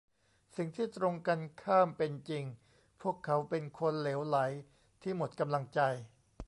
[0.55, 2.43] สิ่งที่ตรงกันข้ามเป็นจริง
[3.01, 4.37] พวกเขาเป็นคนเหลวไหล
[5.01, 5.81] ที่หมดกำลังใจ